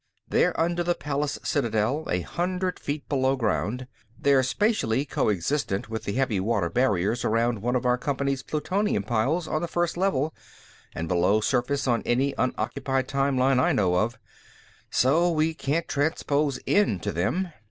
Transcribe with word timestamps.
They're 0.27 0.59
under 0.59 0.81
the 0.81 0.95
palace 0.95 1.37
citadel, 1.43 2.07
a 2.09 2.21
hundred 2.21 2.79
feet 2.79 3.07
below 3.07 3.35
ground. 3.35 3.85
They're 4.17 4.41
spatially 4.41 5.05
co 5.05 5.29
existent 5.29 5.91
with 5.91 6.05
the 6.05 6.13
heavy 6.13 6.39
water 6.39 6.71
barriers 6.71 7.23
around 7.23 7.61
one 7.61 7.75
of 7.75 7.85
our 7.85 7.99
company's 7.99 8.41
plutonium 8.41 9.03
piles 9.03 9.47
on 9.47 9.61
the 9.61 9.67
First 9.67 9.97
Level, 9.97 10.33
and 10.95 11.07
below 11.07 11.39
surface 11.39 11.87
on 11.87 12.01
any 12.01 12.33
unoccupied 12.35 13.07
time 13.09 13.37
line 13.37 13.59
I 13.59 13.73
know 13.73 13.93
of, 13.93 14.17
so 14.89 15.29
we 15.29 15.53
can't 15.53 15.87
transpose 15.87 16.57
in 16.65 16.99
to 17.01 17.11
them. 17.11 17.49